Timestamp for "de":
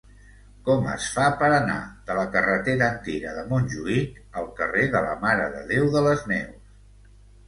2.07-2.15, 3.35-3.43, 4.97-5.03, 5.57-5.61, 5.97-6.03